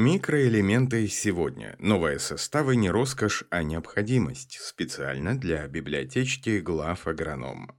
[0.00, 1.76] Микроэлементы сегодня.
[1.78, 4.58] Новые составы не роскошь, а необходимость.
[4.58, 7.78] Специально для библиотечки глав агроном.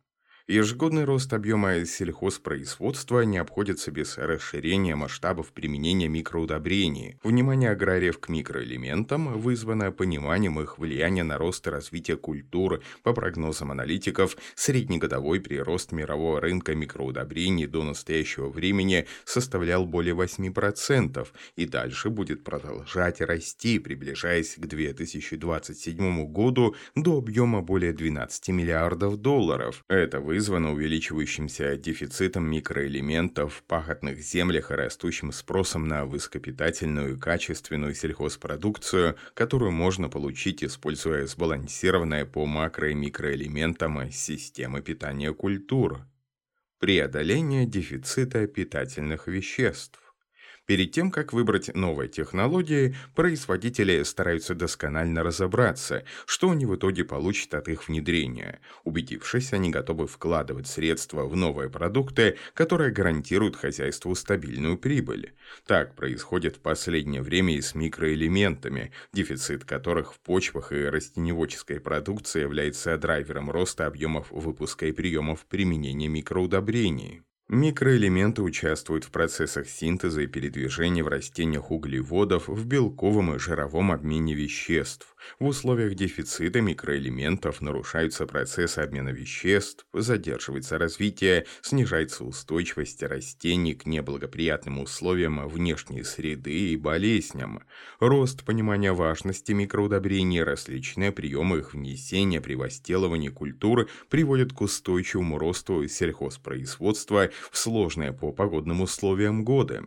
[0.51, 7.17] Ежегодный рост объема сельхозпроизводства не обходится без расширения масштабов применения микроудобрений.
[7.23, 12.81] Внимание аграриев к микроэлементам вызвано пониманием их влияния на рост и развитие культуры.
[13.01, 21.65] По прогнозам аналитиков, среднегодовой прирост мирового рынка микроудобрений до настоящего времени составлял более 8% и
[21.65, 29.85] дальше будет продолжать расти, приближаясь к 2027 году до объема более 12 миллиардов долларов.
[29.87, 37.19] Это вызвано вызвано увеличивающимся дефицитом микроэлементов в пахотных землях и растущим спросом на высокопитательную и
[37.19, 46.07] качественную сельхозпродукцию, которую можно получить, используя сбалансированные по макро- и микроэлементам системы питания культур.
[46.79, 50.10] Преодоление дефицита питательных веществ.
[50.71, 57.55] Перед тем, как выбрать новые технологии, производители стараются досконально разобраться, что они в итоге получат
[57.55, 58.61] от их внедрения.
[58.85, 65.33] Убедившись, они готовы вкладывать средства в новые продукты, которые гарантируют хозяйству стабильную прибыль.
[65.65, 72.39] Так происходит в последнее время и с микроэлементами, дефицит которых в почвах и растеневодческой продукции
[72.39, 77.23] является драйвером роста объемов выпуска и приемов применения микроудобрений.
[77.53, 84.33] Микроэлементы участвуют в процессах синтеза и передвижения в растениях углеводов в белковом и жировом обмене
[84.33, 85.13] веществ.
[85.39, 94.79] В условиях дефицита микроэлементов нарушаются процессы обмена веществ, задерживается развитие, снижается устойчивость растений к неблагоприятным
[94.79, 97.63] условиям внешней среды и болезням.
[97.99, 105.87] Рост понимания важности микроудобрений, различные приемы их внесения при возделывании культур приводят к устойчивому росту
[105.87, 109.83] сельхозпроизводства в сложные по погодным условиям годы.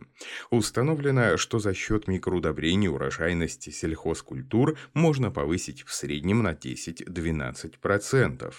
[0.49, 8.53] Установлено, что за счет микроудобрений урожайность сельхозкультур можно повысить в среднем на 10-12%.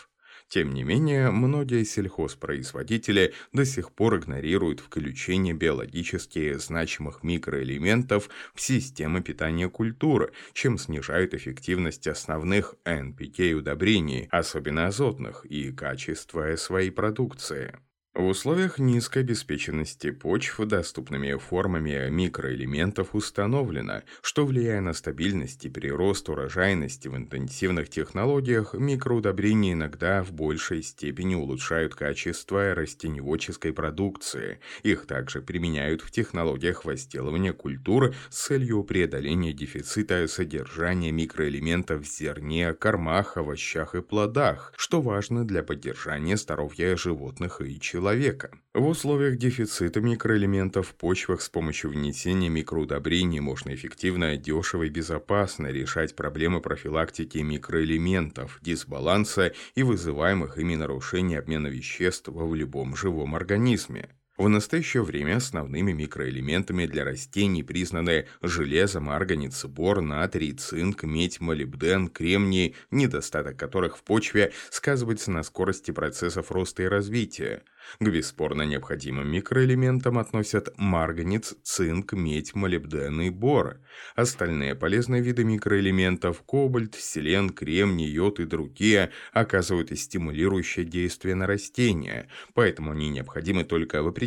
[0.49, 9.23] Тем не менее, многие сельхозпроизводители до сих пор игнорируют включение биологически значимых микроэлементов в системы
[9.23, 17.77] питания культуры, чем снижают эффективность основных NPK-удобрений, особенно азотных, и качество своей продукции.
[18.17, 26.31] В условиях низкой обеспеченности почв доступными формами микроэлементов установлено, что влияя на стабильность и прирост
[26.31, 34.61] урожайности в интенсивных технологиях, микроудобрения иногда в большей степени улучшают качество растеневодческой продукции.
[34.83, 42.73] Их также применяют в технологиях возделывания культур с целью преодоления дефицита содержания микроэлементов в зерне,
[42.73, 48.51] кормах, овощах и плодах, что важно для поддержания здоровья животных и человека человека.
[48.73, 55.67] В условиях дефицита микроэлементов в почвах с помощью внесения микроудобрений можно эффективно, дешево и безопасно
[55.73, 64.09] решать проблемы профилактики микроэлементов, дисбаланса и вызываемых ими нарушений обмена веществ в любом живом организме.
[64.37, 72.09] В настоящее время основными микроэлементами для растений признаны железо, марганец, бор, натрий, цинк, медь, молибден,
[72.09, 77.63] кремний, недостаток которых в почве сказывается на скорости процессов роста и развития.
[78.01, 83.79] К бесспорно необходимым микроэлементам относят марганец, цинк, медь, молибден и бор.
[84.17, 92.29] Остальные полезные виды микроэлементов– кобальт, селен, кремний, йод и другие– оказывают стимулирующее действие на растения,
[92.55, 94.26] поэтому они необходимы только в определенных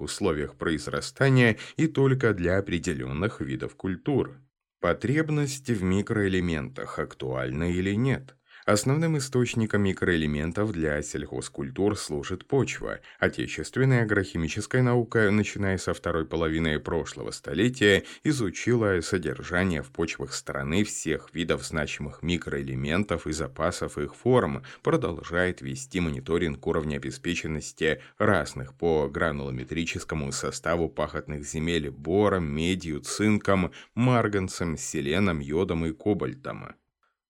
[0.00, 4.40] условиях произрастания и только для определенных видов культур.
[4.80, 8.36] Потребность в микроэлементах актуальна или нет–
[8.70, 13.00] Основным источником микроэлементов для сельхозкультур служит почва.
[13.18, 21.34] Отечественная агрохимическая наука, начиная со второй половины прошлого столетия, изучила содержание в почвах страны всех
[21.34, 30.30] видов значимых микроэлементов и запасов их форм, продолжает вести мониторинг уровня обеспеченности разных по гранулометрическому
[30.30, 36.76] составу пахотных земель бором, медью, цинком, марганцем, селеном, йодом и кобальтом.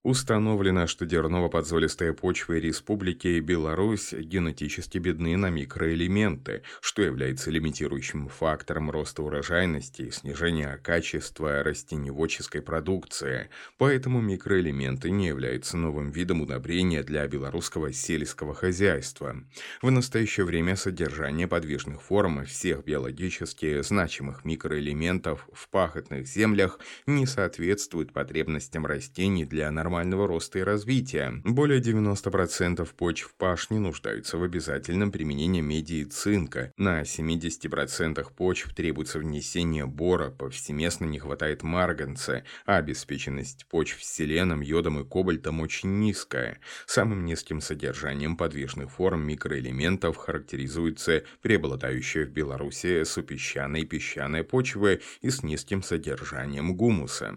[0.03, 9.23] Установлено, что дерново-подзолистые почвы Республики Беларусь генетически бедны на микроэлементы, что является лимитирующим фактором роста
[9.23, 17.93] урожайности и снижения качества растеневодческой продукции, поэтому микроэлементы не являются новым видом удобрения для белорусского
[17.93, 19.37] сельского хозяйства.
[19.83, 28.15] В настоящее время содержание подвижных форм всех биологически значимых микроэлементов в пахотных землях не соответствует
[28.15, 31.41] потребностям растений для нормального нормального роста и развития.
[31.43, 36.73] Более 90% почв пашни нуждаются в обязательном применении меди и цинка.
[36.77, 45.01] На 70% почв требуется внесение бора, повсеместно не хватает марганца, а обеспеченность почв селеном, йодом
[45.01, 46.61] и кобальтом очень низкая.
[46.87, 55.31] Самым низким содержанием подвижных форм микроэлементов характеризуется преобладающая в Беларуси супесчаная и песчаная почвы и
[55.31, 57.35] с низким содержанием гумуса.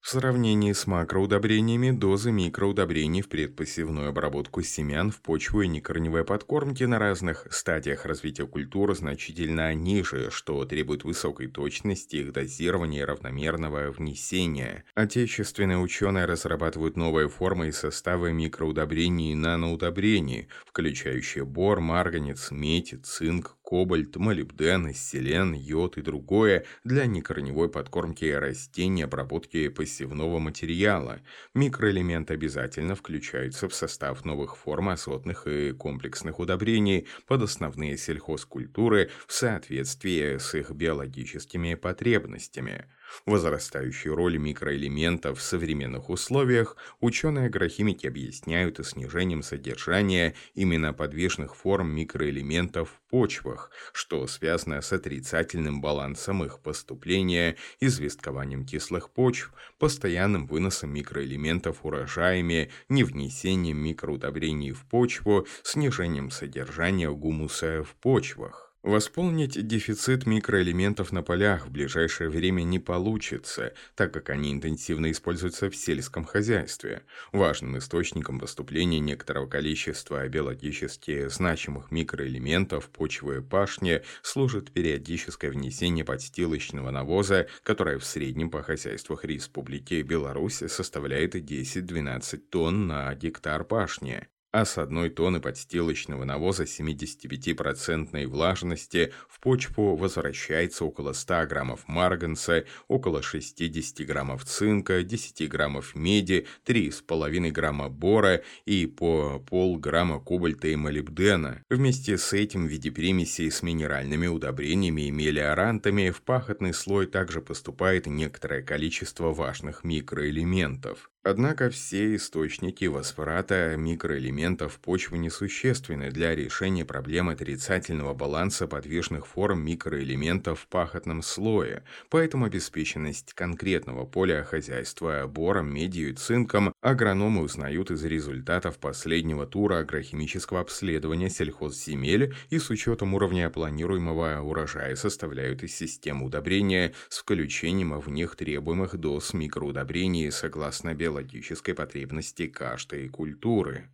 [0.00, 6.84] В сравнении с макроудобрениями, дозы микроудобрений в предпосевную обработку семян в почву и некорневой подкормки
[6.84, 13.90] на разных стадиях развития культуры значительно ниже, что требует высокой точности их дозирования и равномерного
[13.92, 14.84] внесения.
[14.94, 23.54] Отечественные ученые разрабатывают новые формы и составы микроудобрений и наноудобрений, включающие бор, марганец, медь, цинк,
[23.70, 31.20] кобальт, молибден, селен, йод и другое для некорневой подкормки растений, обработки посевного материала.
[31.54, 39.32] Микроэлементы обязательно включаются в состав новых форм азотных и комплексных удобрений под основные сельхозкультуры в
[39.32, 42.86] соответствии с их биологическими потребностями.
[43.26, 52.88] Возрастающую роль микроэлементов в современных условиях ученые-агрохимики объясняют и снижением содержания именно подвижных форм микроэлементов
[52.90, 61.84] в почвах, что связано с отрицательным балансом их поступления, известкованием кислых почв, постоянным выносом микроэлементов
[61.84, 68.69] урожаями, невнесением микроудобрений в почву, снижением содержания гумуса в почвах.
[68.82, 75.68] Восполнить дефицит микроэлементов на полях в ближайшее время не получится, так как они интенсивно используются
[75.68, 77.02] в сельском хозяйстве.
[77.30, 86.90] Важным источником поступления некоторого количества биологически значимых микроэлементов почвы и пашни служит периодическое внесение подстилочного
[86.90, 94.64] навоза, которое в среднем по хозяйствах Республики Беларусь составляет 10-12 тонн на гектар пашни а
[94.64, 103.22] с одной тонны подстилочного навоза 75% влажности в почву возвращается около 100 граммов марганца, около
[103.22, 111.64] 60 граммов цинка, 10 граммов меди, 3,5 грамма бора и по полграмма кобальта и молибдена.
[111.70, 117.40] Вместе с этим в виде примесей с минеральными удобрениями и мелиорантами в пахотный слой также
[117.40, 121.10] поступает некоторое количество важных микроэлементов.
[121.22, 130.60] Однако все источники возврата микроэлементов почвы несущественны для решения проблемы отрицательного баланса подвижных форм микроэлементов
[130.60, 138.02] в пахотном слое, поэтому обеспеченность конкретного поля хозяйства бором, медью и цинком агрономы узнают из
[138.02, 146.24] результатов последнего тура агрохимического обследования сельхозземель и с учетом уровня планируемого урожая составляют из системы
[146.24, 153.90] удобрения с включением в них требуемых доз микроудобрений согласно белому биологической потребности каждой культуры.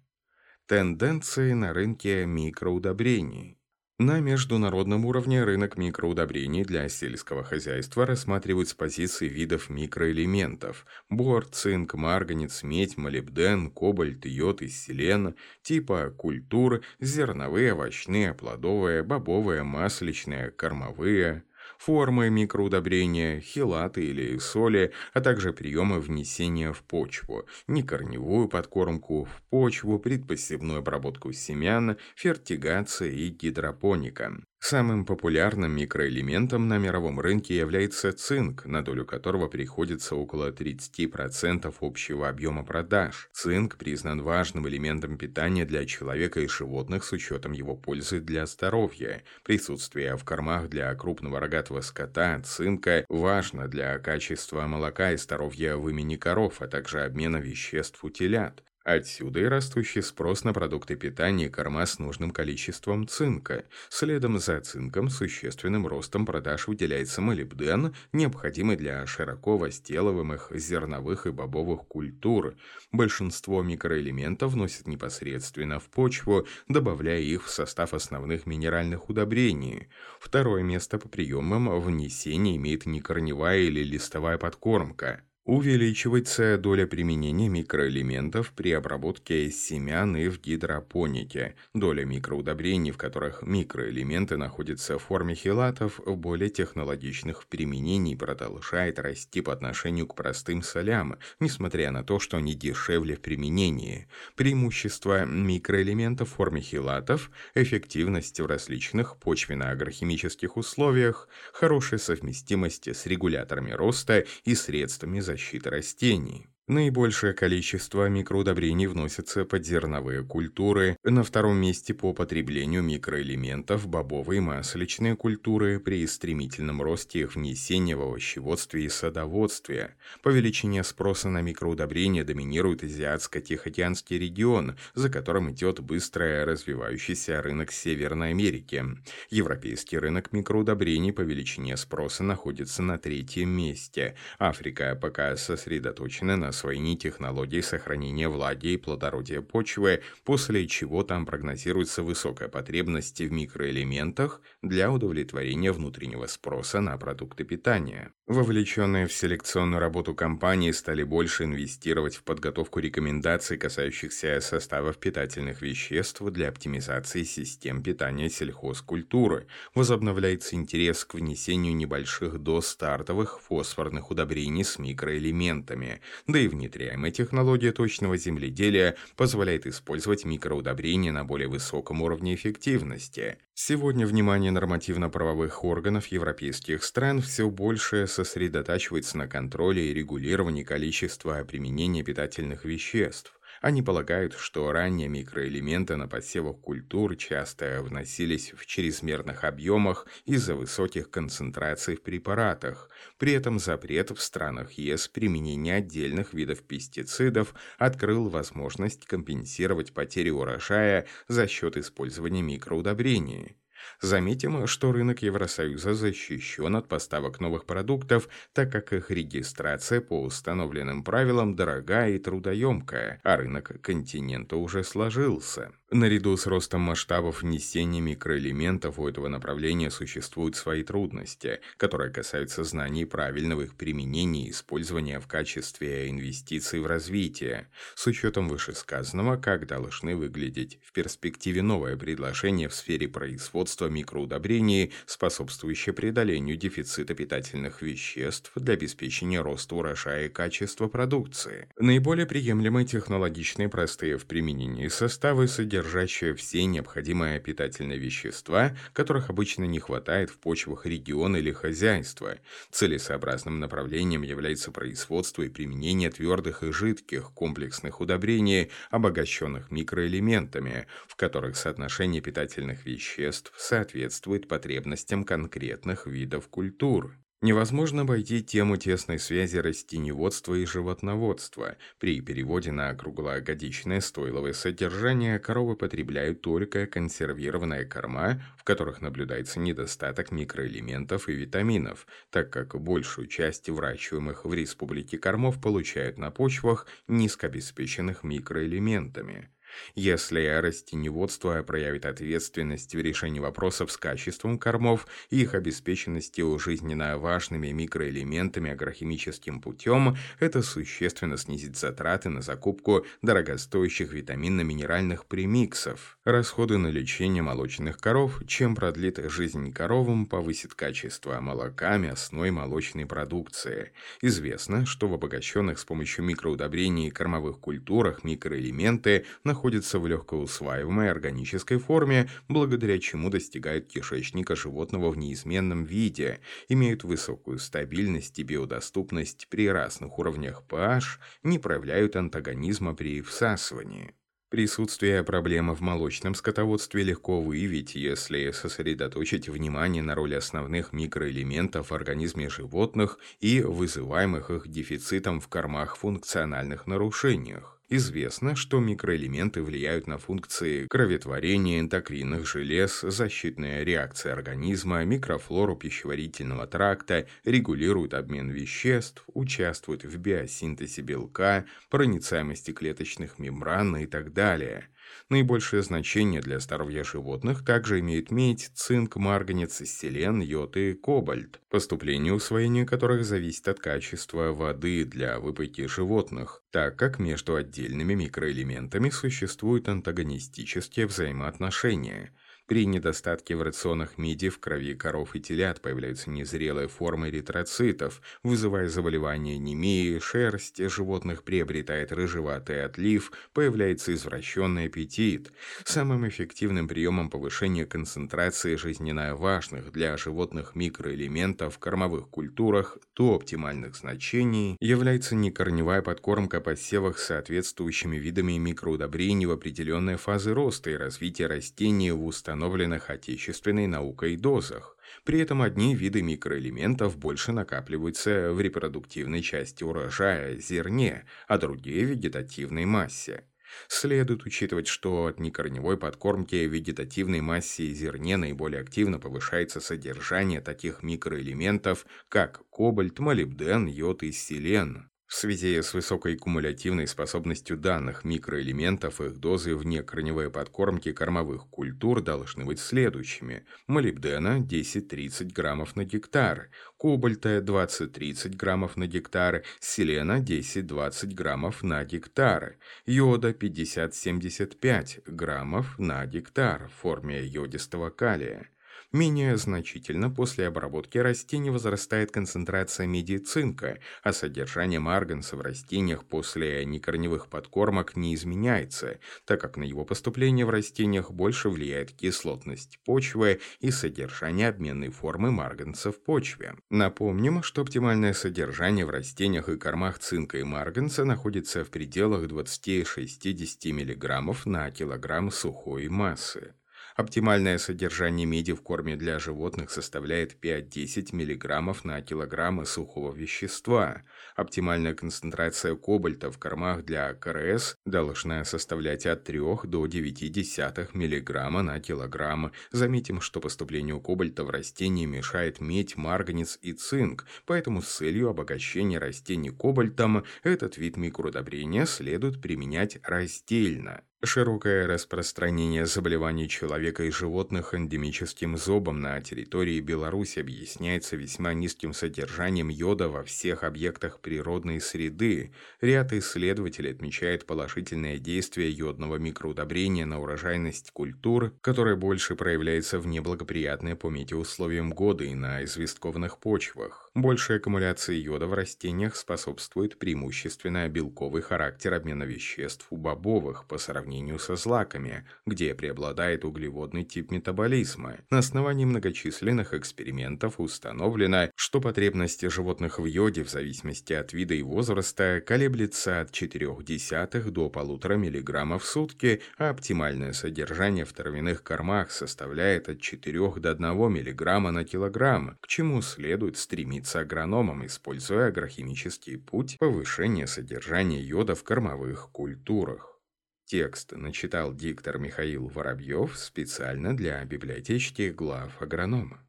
[0.66, 3.58] Тенденции на рынке микроудобрений.
[3.98, 11.94] На международном уровне рынок микроудобрений для сельского хозяйства рассматривают с позиции видов микроэлементов– бор, цинк,
[11.94, 21.44] марганец, медь, молибден, кобальт, йод и селен, типа культур, зерновые, овощные, плодовые, бобовые, масличные, кормовые–
[21.78, 29.98] формы микроудобрения, хилаты или соли, а также приемы внесения в почву, некорневую подкормку в почву,
[29.98, 34.32] предпосевную обработку семян, фертигация и гидропоника.
[34.58, 42.28] Самым популярным микроэлементом на мировом рынке является цинк, на долю которого приходится около 30% общего
[42.28, 43.28] объема продаж.
[43.32, 49.22] Цинк признан важным элементом питания для человека и животных с учетом его пользы для здоровья.
[49.44, 55.88] Присутствие в кормах для крупного рогатого скота цинка важно для качества молока и здоровья в
[55.88, 58.64] имени коров, а также обмена веществ у телят.
[58.86, 63.64] Отсюда и растущий спрос на продукты питания и корма с нужным количеством цинка.
[63.88, 71.88] Следом за цинком существенным ростом продаж выделяется молибден, необходимый для широко возделываемых зерновых и бобовых
[71.88, 72.54] культур.
[72.92, 79.88] Большинство микроэлементов вносят непосредственно в почву, добавляя их в состав основных минеральных удобрений.
[80.20, 85.25] Второе место по приемам внесения имеет некорневая или листовая подкормка.
[85.46, 91.54] Увеличивается доля применения микроэлементов при обработке семян и в гидропонике.
[91.72, 99.40] Доля микроудобрений, в которых микроэлементы находятся в форме хилатов, в более технологичных применений продолжает расти
[99.40, 104.08] по отношению к простым солям, несмотря на то, что они дешевле в применении.
[104.34, 114.26] Преимущество микроэлементов в форме хилатов, эффективность в различных почвенно-агрохимических условиях, хорошая совместимость с регуляторами роста
[114.44, 116.46] и средствами защиты защиты растений.
[116.68, 124.40] Наибольшее количество микроудобрений вносится под зерновые культуры, на втором месте по потреблению микроэлементов бобовые и
[124.40, 129.94] масличные культуры при стремительном росте их внесения в овощеводстве и садоводстве.
[130.24, 138.30] По величине спроса на микроудобрения доминирует Азиатско-Тихоокеанский регион, за которым идет быстро развивающийся рынок Северной
[138.30, 138.84] Америки.
[139.30, 144.16] Европейский рынок микроудобрений по величине спроса находится на третьем месте.
[144.40, 152.02] Африка пока сосредоточена на освоении технологий сохранения влаги и плодородия почвы, после чего там прогнозируется
[152.02, 158.12] высокая потребность в микроэлементах для удовлетворения внутреннего спроса на продукты питания.
[158.26, 166.20] Вовлеченные в селекционную работу компании стали больше инвестировать в подготовку рекомендаций, касающихся составов питательных веществ
[166.20, 169.46] для оптимизации систем питания сельхозкультуры.
[169.76, 177.70] Возобновляется интерес к внесению небольших доз стартовых фосфорных удобрений с микроэлементами, да и внедряемая технология
[177.70, 183.38] точного земледелия позволяет использовать микроудобрения на более высоком уровне эффективности.
[183.58, 192.02] Сегодня внимание нормативно-правовых органов европейских стран все больше сосредотачивается на контроле и регулировании количества применения
[192.02, 193.35] питательных веществ.
[193.60, 201.10] Они полагают, что ранее микроэлементы на посевах культур часто вносились в чрезмерных объемах из-за высоких
[201.10, 202.90] концентраций в препаратах.
[203.18, 211.06] При этом запрет в странах ЕС применения отдельных видов пестицидов открыл возможность компенсировать потери урожая
[211.28, 213.56] за счет использования микроудобрений.
[214.00, 221.02] Заметим, что рынок Евросоюза защищен от поставок новых продуктов, так как их регистрация по установленным
[221.04, 225.72] правилам дорогая и трудоемкая, а рынок континента уже сложился.
[225.92, 233.04] Наряду с ростом масштабов внесения микроэлементов у этого направления существуют свои трудности, которые касаются знаний
[233.04, 237.68] правильного их применения и использования в качестве инвестиций в развитие.
[237.94, 245.92] С учетом вышесказанного, как должны выглядеть в перспективе новое предложение в сфере производства микроудобрений, способствующее
[245.92, 251.68] преодолению дефицита питательных веществ для обеспечения роста урожая и качества продукции.
[251.78, 259.78] Наиболее приемлемые технологичные простые в применении составы содержащая все необходимые питательные вещества, которых обычно не
[259.78, 262.36] хватает в почвах региона или хозяйства.
[262.70, 271.56] Целесообразным направлением является производство и применение твердых и жидких комплексных удобрений, обогащенных микроэлементами, в которых
[271.56, 277.18] соотношение питательных веществ соответствует потребностям конкретных видов культур.
[277.42, 281.76] Невозможно обойти тему тесной связи растеневодства и животноводства.
[281.98, 290.30] При переводе на круглогодичное стойловое содержание коровы потребляют только консервированная корма, в которых наблюдается недостаток
[290.30, 298.24] микроэлементов и витаминов, так как большую часть выращиваемых в республике кормов получают на почвах, низкообеспеченных
[298.24, 299.50] микроэлементами.
[299.94, 307.68] Если растеневодство проявит ответственность в решении вопросов с качеством кормов и их обеспеченностью жизненно важными
[307.68, 316.18] микроэлементами агрохимическим путем, это существенно снизит затраты на закупку дорогостоящих витаминно-минеральных премиксов.
[316.24, 323.92] Расходы на лечение молочных коров, чем продлит жизнь коровам, повысит качество молока, мясной молочной продукции.
[324.22, 331.78] Известно, что в обогащенных с помощью микроудобрений кормовых культурах микроэлементы находятся находится в легкоусваиваемой органической
[331.78, 339.68] форме, благодаря чему достигают кишечника животного в неизменном виде, имеют высокую стабильность и биодоступность при
[339.68, 344.14] разных уровнях pH, не проявляют антагонизма при всасывании.
[344.50, 351.92] Присутствие проблемы в молочном скотоводстве легко выявить, если сосредоточить внимание на роли основных микроэлементов в
[351.92, 357.75] организме животных и вызываемых их дефицитом в кормах функциональных нарушениях.
[357.88, 367.28] Известно, что микроэлементы влияют на функции кроветворения, эндокринных желез, защитная реакция организма, микрофлору пищеварительного тракта,
[367.44, 374.88] регулируют обмен веществ, участвуют в биосинтезе белка, проницаемости клеточных мембран и так далее–
[375.28, 382.32] Наибольшее значение для здоровья животных также имеет медь, цинк, марганец, селен, йод и кобальт, поступление
[382.32, 389.10] и усвоение которых зависит от качества воды для выпойки животных, так как между отдельными микроэлементами
[389.10, 392.32] существуют антагонистические взаимоотношения–
[392.66, 398.88] При недостатке в рационах миди в крови коров и телят появляются незрелые формы эритроцитов, вызывая
[398.88, 405.52] заболевания анемии, шерсть животных приобретает рыжеватый отлив, появляется извращенный аппетит.
[405.84, 413.94] Самым эффективным приемом повышения концентрации жизненно важных для животных микроэлементов в кормовых культурах до оптимальных
[413.94, 421.46] значений является некорневая подкормка посевах с соответствующими видами микроудобрений в определенные фазы роста и развития
[421.46, 424.96] растений в установленных установленных отечественной наукой дозах.
[425.24, 432.86] При этом одни виды микроэлементов больше накапливаются в репродуктивной части урожая, зерне, а другие– вегетативной
[432.86, 433.44] массе.
[433.88, 441.02] Следует учитывать, что от некорневой подкормки вегетативной массе и зерне наиболее активно повышается содержание таких
[441.02, 445.10] микроэлементов, как кобальт, молибден, йод и селен.
[445.26, 452.22] В связи с высокой кумулятивной способностью данных микроэлементов их дозы вне корневой подкормки кормовых культур
[452.22, 453.66] должны быть следующими.
[453.88, 462.78] Молибдена 10-30 граммов на гектар, кобальта 20-30 граммов на гектар, селена 10-20 граммов на гектар,
[463.04, 468.70] йода 50-75 граммов на гектар в форме йодистого калия.
[469.16, 476.84] Менее значительно после обработки растений возрастает концентрация меди цинка, а содержание марганца в растениях после
[476.84, 483.60] некорневых подкормок не изменяется, так как на его поступление в растениях больше влияет кислотность почвы
[483.80, 486.74] и содержание обменной формы марганца в почве.
[486.90, 493.92] Напомним, что оптимальное содержание в растениях и кормах цинка и марганца находится в пределах 20-60
[493.94, 496.74] мг на килограмм сухой массы.
[497.16, 504.22] Оптимальное содержание меди в корме для животных составляет 5-10 мг на килограмм сухого вещества.
[504.54, 512.00] Оптимальная концентрация кобальта в кормах для КРС должна составлять от 3 до 0,9 мг на
[512.00, 512.72] килограмм.
[512.90, 519.18] Заметим, что поступлению кобальта в растения мешает медь, марганец и цинк, поэтому с целью обогащения
[519.18, 524.22] растений кобальтом этот вид микроудобрения следует применять раздельно.
[524.46, 532.88] Широкое распространение заболеваний человека и животных эндемическим зобом на территории Беларуси объясняется весьма низким содержанием
[532.88, 535.72] йода во всех объектах природной среды.
[536.00, 544.14] Ряд исследователей отмечает положительное действие йодного микроудобрения на урожайность культур, которое больше проявляется в неблагоприятные
[544.14, 547.25] по метеоусловиям года и на известкованных почвах.
[547.36, 554.58] Большая аккумуляция йода в растениях способствует преимущественно белковый характер обмена веществ у бобовых по сравнению
[554.58, 558.38] со злаками, где преобладает углеводный тип метаболизма.
[558.48, 564.80] На основании многочисленных экспериментов установлено, что потребности животных в йоде в зависимости от вида и
[564.80, 572.30] возраста колеблется от 0,4 до 1,5 мг в сутки, а оптимальное содержание в травяных кормах
[572.30, 578.68] составляет от 4 до 1 мг на килограмм, к чему следует стремиться становиться агрономом, используя
[578.68, 583.40] агрохимический путь повышения содержания йода в кормовых культурах.
[583.84, 589.65] Текст начитал диктор Михаил Воробьев специально для библиотечки глав агронома.